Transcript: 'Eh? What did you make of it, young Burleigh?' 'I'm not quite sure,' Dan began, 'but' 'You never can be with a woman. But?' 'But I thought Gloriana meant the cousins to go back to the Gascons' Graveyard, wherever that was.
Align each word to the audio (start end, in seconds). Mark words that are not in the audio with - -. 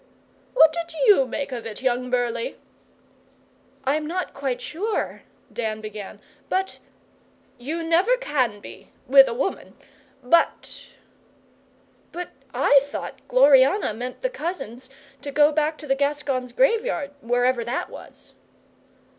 'Eh? 0.01 0.39
What 0.55 0.73
did 0.73 0.95
you 1.05 1.27
make 1.27 1.51
of 1.51 1.67
it, 1.67 1.83
young 1.83 2.09
Burleigh?' 2.09 2.55
'I'm 3.83 4.07
not 4.07 4.33
quite 4.33 4.59
sure,' 4.59 5.21
Dan 5.53 5.79
began, 5.79 6.19
'but' 6.49 6.79
'You 7.59 7.83
never 7.83 8.17
can 8.17 8.61
be 8.61 8.89
with 9.05 9.27
a 9.27 9.33
woman. 9.35 9.77
But?' 10.23 10.87
'But 12.11 12.29
I 12.51 12.79
thought 12.85 13.21
Gloriana 13.27 13.93
meant 13.93 14.23
the 14.23 14.29
cousins 14.31 14.89
to 15.21 15.29
go 15.31 15.51
back 15.51 15.77
to 15.77 15.85
the 15.85 15.93
Gascons' 15.93 16.51
Graveyard, 16.51 17.11
wherever 17.21 17.63
that 17.63 17.91
was. 17.91 18.33